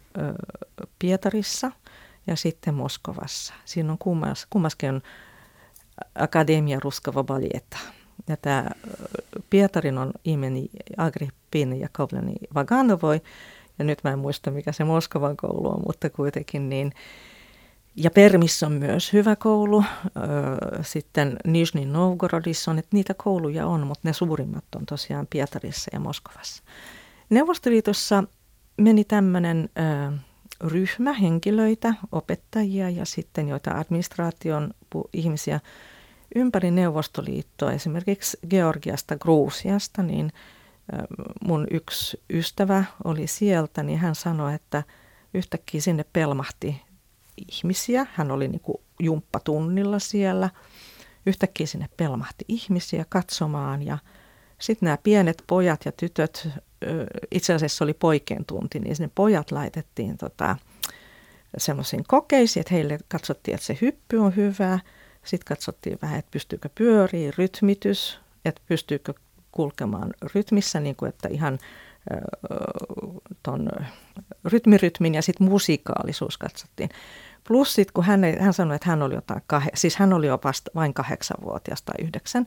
Pietarissa 0.99 1.73
ja 2.26 2.37
sitten 2.37 2.75
Moskovassa. 2.75 3.55
Siinä 3.64 3.93
on 3.93 3.99
kummas, 3.99 4.47
kummaskin 4.50 4.90
on 4.90 5.02
Akademia 6.14 6.78
Baljeta. 7.26 7.78
Ja 8.28 8.37
tämä 8.37 8.71
Pietarin 9.50 9.99
on 9.99 10.12
imeni 10.25 10.71
Agrippin 10.97 11.81
ja 11.81 11.88
Kovleni 11.97 12.35
Vaganovoi. 12.55 13.21
Ja 13.78 13.85
nyt 13.85 13.99
mä 14.05 14.11
en 14.11 14.19
muista, 14.19 14.50
mikä 14.50 14.73
se 14.73 14.85
Moskovan 14.85 15.37
koulu 15.37 15.69
on, 15.69 15.83
mutta 15.87 16.11
kuitenkin 16.11 16.69
niin. 16.69 16.93
Ja 17.97 18.11
Permissä 18.11 18.67
on 18.67 18.73
myös 18.73 19.12
hyvä 19.12 19.37
koulu. 19.37 19.85
Sitten 20.83 21.37
Nizhny 21.45 21.85
Novgorodissa 21.85 22.71
on, 22.71 22.78
että 22.78 22.97
niitä 22.97 23.14
kouluja 23.14 23.67
on, 23.67 23.87
mutta 23.87 24.09
ne 24.09 24.12
suurimmat 24.12 24.64
on 24.76 24.87
tosiaan 24.87 25.26
Pietarissa 25.31 25.90
ja 25.93 26.00
Moskovassa. 26.00 26.62
Neuvostoliitossa 27.31 28.25
meni 28.76 29.05
tämmöinen 29.05 29.71
ryhmä 30.61 31.12
henkilöitä, 31.12 31.95
opettajia 32.12 32.91
ja 32.91 33.05
sitten 33.05 33.49
joita 33.49 33.71
administraation 33.71 34.71
ihmisiä 35.12 35.61
ympäri 36.35 36.71
Neuvostoliittoa, 36.71 37.73
esimerkiksi 37.73 38.38
Georgiasta, 38.50 39.17
Gruusiasta, 39.17 40.03
niin 40.03 40.33
mun 41.45 41.67
yksi 41.71 42.21
ystävä 42.33 42.85
oli 43.05 43.27
sieltä, 43.27 43.83
niin 43.83 43.99
hän 43.99 44.15
sanoi, 44.15 44.55
että 44.55 44.83
yhtäkkiä 45.35 45.81
sinne 45.81 46.05
pelmahti 46.12 46.83
ihmisiä. 47.53 48.07
Hän 48.15 48.31
oli 48.31 48.49
niin 48.49 48.61
kuin 48.61 48.79
jumppatunnilla 49.00 49.99
siellä. 49.99 50.50
Yhtäkkiä 51.27 51.67
sinne 51.67 51.88
pelmahti 51.97 52.45
ihmisiä 52.49 53.05
katsomaan 53.09 53.83
ja 53.83 53.99
sitten 54.59 54.87
nämä 54.87 54.99
pienet 55.03 55.43
pojat 55.47 55.85
ja 55.85 55.93
tytöt, 55.93 56.49
itse 57.31 57.55
asiassa 57.55 57.85
oli 57.85 57.95
poikien 57.95 58.45
tunti, 58.45 58.79
niin 58.79 58.97
sinne 58.97 59.11
pojat 59.15 59.53
laitettiin 59.53 60.19
tota, 60.19 60.57
semmoisiin 61.59 62.05
kokeisiin, 62.09 62.61
että 62.61 62.75
heille 62.75 62.99
katsottiin, 63.09 63.55
että 63.55 63.67
se 63.67 63.79
hyppy 63.81 64.17
on 64.17 64.37
hyvä. 64.37 64.79
Sitten 65.25 65.47
katsottiin 65.49 65.99
vähän, 66.03 66.19
että 66.19 66.31
pystyykö 66.31 66.69
pyöriä, 66.75 67.33
rytmitys, 67.39 68.19
että 68.45 68.63
pystyykö 68.67 69.15
kulkemaan 69.53 70.15
rytmissä, 70.35 70.81
niin 70.81 70.97
kuin 70.97 71.09
että 71.09 71.29
ihan 71.29 71.59
ton 73.43 73.69
rytmirytmin 74.45 75.15
ja 75.15 75.23
sitten 75.23 75.49
musikaalisuus 75.49 76.39
katsottiin. 76.39 76.91
Plus 77.49 77.75
sitten 77.75 77.93
kun 77.95 78.05
hän, 78.05 78.21
hän 78.41 78.53
sanoi, 78.53 78.77
että 78.77 78.89
hän 78.89 79.03
oli 79.03 79.15
jotain, 79.15 79.43
kah- 79.53 79.71
siis 79.75 79.97
hän 79.97 80.13
oli 80.13 80.27
jo 80.27 80.39
vasta 80.45 80.71
vain 80.75 80.95
kahdeksanvuotias 80.95 81.83
tai 81.83 81.95
yhdeksän, 82.05 82.47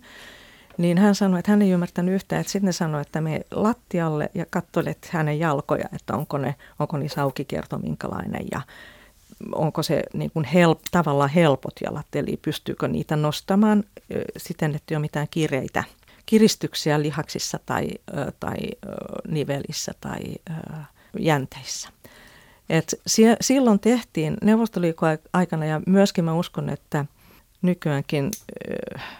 niin 0.78 0.98
hän 0.98 1.16
sanoi, 1.16 1.40
että 1.40 1.52
hän 1.52 1.62
ei 1.62 1.70
ymmärtänyt 1.72 2.16
yhtään, 2.16 2.42
että 2.42 2.52
sitten 2.52 2.74
sanoi, 2.74 3.02
että 3.02 3.22
me 3.22 3.42
lattialle 3.52 4.30
ja 4.34 4.46
katsoivat 4.50 4.98
hänen 5.10 5.40
jalkoja, 5.40 5.86
että 5.96 6.16
onko, 6.16 6.38
ne, 6.38 6.56
onko 6.80 6.98
niissä 6.98 7.24
aukikierto 7.24 7.78
minkälainen 7.78 8.46
ja 8.52 8.62
onko 9.56 9.84
se 9.84 10.04
niin 10.14 10.32
kuin 10.32 10.46
help, 10.46 10.80
tavallaan 10.92 11.30
helpot 11.30 11.74
jalat, 11.84 12.16
eli 12.16 12.38
pystyykö 12.42 12.88
niitä 12.88 13.16
nostamaan 13.16 13.84
siten, 14.38 14.76
että 14.76 14.94
ei 14.94 14.96
ole 14.96 15.02
mitään 15.02 15.28
kireitä 15.32 15.84
kiristyksiä 16.26 17.02
lihaksissa 17.02 17.60
tai, 17.66 17.88
tai 18.40 18.58
nivelissä 19.28 19.92
tai 20.02 20.20
jänteissä. 21.20 21.90
Et 22.70 23.02
silloin 23.42 23.80
tehtiin 23.80 24.38
Neuvostoliikon 24.42 25.18
aikana 25.34 25.66
ja 25.66 25.82
myöskin 25.88 26.26
mä 26.26 26.34
uskon, 26.34 26.70
että 26.70 27.06
nykyäänkin, 27.62 28.32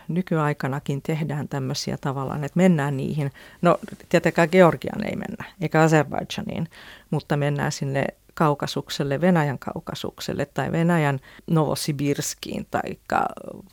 nykyaikanakin 0.08 1.02
tehdään 1.02 1.48
tämmöisiä 1.48 1.98
tavallaan, 2.02 2.44
että 2.44 2.58
mennään 2.58 2.98
niihin. 2.98 3.32
No 3.62 3.78
tietenkään 4.10 4.50
Georgian 4.52 5.04
ei 5.06 5.16
mennä, 5.16 5.46
eikä 5.62 5.86
Azerbaidžaniin, 5.86 6.68
mutta 7.10 7.38
mennään 7.38 7.72
sinne 7.72 8.06
kaukasukselle, 8.34 9.22
Venäjän 9.22 9.60
kaukasukselle 9.60 10.46
tai 10.46 10.72
Venäjän 10.72 11.20
Novosibirskiin 11.48 12.68
tai 12.72 12.82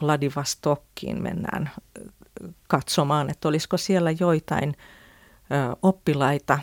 Vladivostokkiin 0.02 1.22
mennään 1.22 1.70
katsomaan, 2.68 3.30
että 3.30 3.48
olisiko 3.48 3.76
siellä 3.76 4.10
joitain 4.10 4.76
oppilaita 5.82 6.58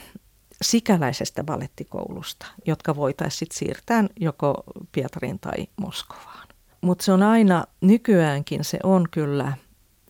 sikäläisestä 0.62 1.44
ballettikoulusta, 1.44 2.46
jotka 2.66 2.96
voitaisiin 2.96 3.50
siirtää 3.54 4.04
joko 4.20 4.64
Pietariin 4.92 5.40
tai 5.40 5.68
Moskovaan. 5.78 6.45
Mutta 6.82 7.06
se 7.06 7.12
on 7.12 7.24
aina, 7.24 7.66
nykyäänkin 7.82 8.64
se 8.64 8.80
on 8.84 9.06
kyllä 9.12 9.54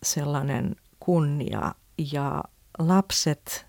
sellainen 0.04 0.75
kunnia 0.99 1.75
ja 2.12 2.43
lapset 2.80 3.65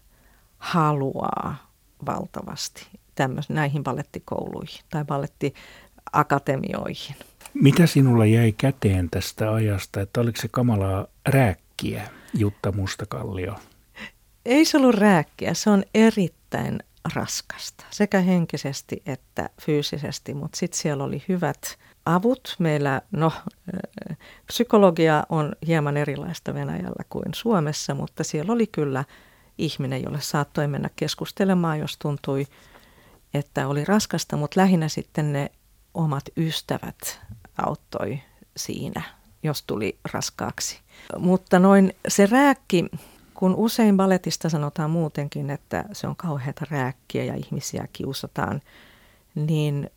haluaa 0.59 1.71
valtavasti 2.07 2.87
tämmöis, 3.15 3.49
näihin 3.49 3.85
ballettikouluihin 3.85 4.81
tai 4.91 5.05
ballettiakatemioihin. 5.05 7.17
Mitä 7.55 7.87
sinulla 7.87 8.27
jäi 8.27 8.53
käteen 8.53 9.11
tästä 9.11 9.55
ajasta, 9.55 10.01
että 10.01 10.21
oliko 10.21 10.41
se 10.41 10.49
kamalaa 10.49 11.07
rääkkiä, 11.29 12.09
Jutta 12.35 12.73
Mustakallio? 12.73 13.55
Ei 14.45 14.65
se 14.65 14.77
ollut 14.77 14.95
rääkkiä, 14.95 15.55
se 15.55 15.71
on 15.71 15.85
erittäin 15.95 16.79
raskasta, 17.15 17.85
sekä 17.91 18.21
henkisesti 18.21 19.03
että 19.07 19.51
fyysisesti, 19.63 20.35
mutta 20.35 20.59
sitten 20.59 20.79
siellä 20.79 21.05
oli 21.05 21.25
hyvät 21.29 21.79
avut. 22.07 22.57
Meillä, 22.59 23.03
no, 23.11 23.33
psykologia 24.47 25.25
on 25.29 25.53
hieman 25.67 25.97
erilaista 25.97 26.55
Venäjällä 26.55 27.05
kuin 27.11 27.35
Suomessa, 27.35 27.95
mutta 27.95 28.25
siellä 28.25 28.53
oli 28.53 28.67
kyllä 28.67 29.05
ihminen, 29.59 30.03
jolle 30.03 30.21
saattoi 30.21 30.69
mennä 30.69 30.91
keskustelemaan, 30.97 31.79
jos 31.79 31.97
tuntui, 31.99 32.47
että 33.35 33.69
oli 33.69 33.85
raskasta, 33.85 34.37
mutta 34.37 34.61
lähinnä 34.61 34.89
sitten 34.89 35.33
ne 35.33 35.51
omat 35.95 36.25
ystävät 36.37 37.21
auttoi 37.67 38.21
siinä, 38.57 39.03
jos 39.43 39.63
tuli 39.63 39.99
raskaaksi. 40.13 40.81
Mutta 41.19 41.59
noin 41.59 41.93
se 42.09 42.27
rääkki, 42.27 42.85
kun 43.35 43.55
usein 43.55 43.97
balletista 43.97 44.49
sanotaan 44.49 44.91
muutenkin, 44.91 45.51
että 45.51 45.85
se 45.93 46.07
on 46.07 46.17
kauheata 46.17 46.67
rääkkiä 46.71 47.25
ja 47.25 47.35
ihmisiä 47.35 47.89
kiusataan, 47.93 48.61
niin 49.37 49.91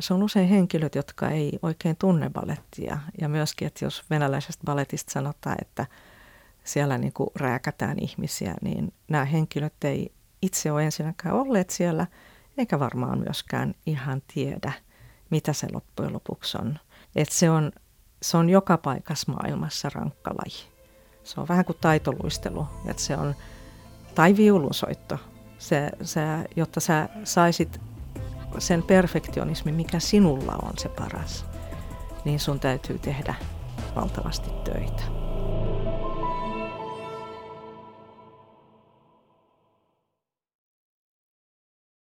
se 0.00 0.14
on 0.14 0.22
usein 0.22 0.48
henkilöt, 0.48 0.94
jotka 0.94 1.28
ei 1.28 1.58
oikein 1.62 1.96
tunne 1.96 2.30
ballettia. 2.30 2.98
Ja 3.20 3.28
myöskin, 3.28 3.66
että 3.66 3.84
jos 3.84 4.04
venäläisestä 4.10 4.64
balletista 4.64 5.12
sanotaan, 5.12 5.56
että 5.60 5.86
siellä 6.64 6.98
niin 6.98 7.12
kuin 7.12 7.30
rääkätään 7.36 7.98
ihmisiä, 7.98 8.54
niin 8.62 8.92
nämä 9.08 9.24
henkilöt 9.24 9.84
ei 9.84 10.12
itse 10.42 10.72
ole 10.72 10.84
ensinnäkään 10.84 11.34
olleet 11.34 11.70
siellä, 11.70 12.06
eikä 12.58 12.78
varmaan 12.78 13.18
myöskään 13.18 13.74
ihan 13.86 14.22
tiedä, 14.34 14.72
mitä 15.30 15.52
se 15.52 15.66
loppujen 15.72 16.12
lopuksi 16.12 16.58
on. 16.60 16.78
Että 17.16 17.34
se 17.34 17.50
on, 17.50 17.72
se 18.22 18.36
on 18.36 18.50
joka 18.50 18.78
paikassa 18.78 19.32
maailmassa 19.32 19.90
rankka 19.94 20.30
laji. 20.30 20.72
Se 21.24 21.40
on 21.40 21.48
vähän 21.48 21.64
kuin 21.64 21.78
taitoluistelu, 21.80 22.66
että 22.86 23.02
se 23.02 23.16
on, 23.16 23.34
tai 24.14 24.36
viulunsoitto, 24.36 25.18
se, 25.58 25.90
se, 26.02 26.20
jotta 26.56 26.80
sä 26.80 27.08
saisit 27.24 27.80
sen 28.58 28.82
perfektionismin, 28.82 29.74
mikä 29.74 29.98
sinulla 29.98 30.58
on 30.62 30.78
se 30.78 30.88
paras, 30.88 31.44
niin 32.24 32.40
sun 32.40 32.60
täytyy 32.60 32.98
tehdä 32.98 33.34
valtavasti 33.96 34.50
töitä. 34.64 35.25